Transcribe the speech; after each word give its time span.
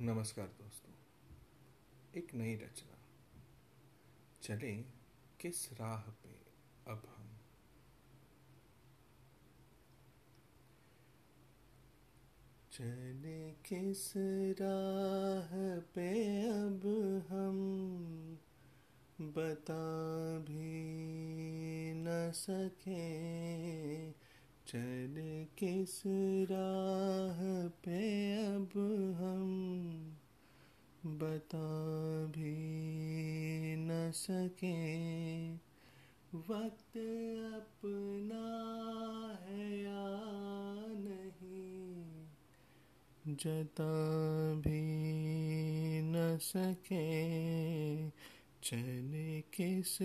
नमस्कार 0.00 0.46
दोस्तों। 0.46 0.92
एक 2.16 2.34
नई 2.34 2.54
रचना। 2.54 2.98
चले 4.42 4.82
किस 5.40 5.72
राह 5.72 6.02
पे 6.02 6.28
अब 6.88 7.14
हम? 7.16 7.38
चले 12.72 13.50
किस 13.52 14.12
राह 14.60 15.80
पे 15.80 16.42
अब 16.48 16.80
हम? 17.30 17.74
बता 19.20 20.38
भी 20.38 20.84
न 21.94 22.32
सके। 22.34 23.14
चले 24.74 25.44
किस 25.44 26.02
राह 26.50 27.68
पे 27.68 28.32
अब 28.36 28.70
हम? 29.20 29.44
बता 31.06 31.86
भी 32.26 32.56
न 33.76 34.12
सके। 34.14 35.04
वक्त 36.36 36.96
अपना 37.54 38.44
है 39.42 39.82
या 39.82 40.16
नहीं? 40.98 42.26
जता 43.34 44.54
भी 44.54 44.80
न 46.02 46.38
सके। 46.38 47.44
चले 48.62 49.40
किस 49.40 49.98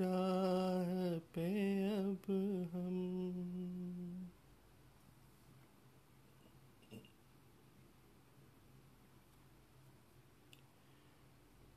राह 0.00 1.18
पे 1.18 1.82
अब 1.88 2.22
हम 2.74 3.22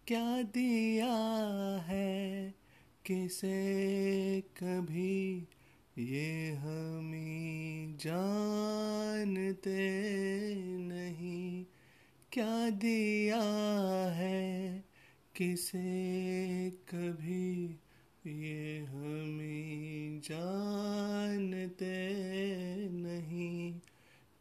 क्या 0.09 0.41
दिया 0.41 1.13
है? 1.87 2.53
किसे 3.05 4.41
कभी 4.41 5.47
ये 5.97 6.49
हमी 6.49 7.95
जानते 7.99 9.77
नहीं। 10.77 11.65
क्या 12.31 12.69
दिया 12.69 13.41
है? 14.15 14.83
किसे 15.35 16.71
कभी 16.71 17.79
ये 18.25 18.79
हमें 18.79 20.19
जानते 20.19 22.15
नहीं। 22.89 23.79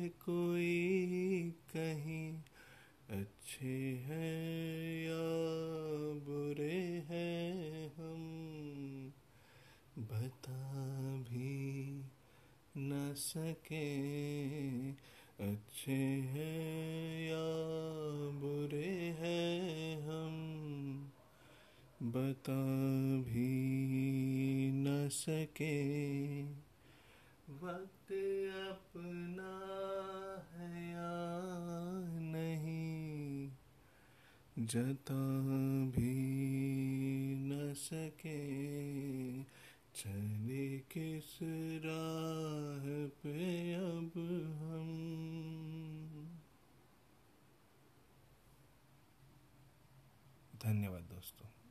कोई 0.09 1.53
कहीं 1.73 2.33
अच्छे 3.09 4.03
हैं 4.05 5.07
या 5.07 5.21
बुरे 6.27 7.05
हैं 7.09 7.87
हम? 7.87 9.13
बता 9.99 10.83
भी 11.17 12.01
न 12.77 13.13
सके 13.17 13.95
अच्छे 15.51 15.97
हैं 16.01 17.29
या 17.29 17.45
बुरे 18.39 19.15
हैं 19.19 20.01
हम? 20.01 20.55
बता 22.01 22.53
भी 23.31 23.74
सके। 25.09 26.43
वक्त 27.49 28.11
अपना 28.71 29.51
है 30.53 30.91
या 30.91 31.25
नहीं, 32.19 33.51
जता 34.59 35.45
भी 35.85 36.25
न 37.35 37.73
सके। 37.73 38.65
चले 39.95 40.79
किस 40.79 41.39
राह 41.85 43.07
पे 43.07 43.73
अब 43.73 44.11
हम? 44.57 44.91
धन्यवाद 50.63 51.01
दोस्तों। 51.01 51.64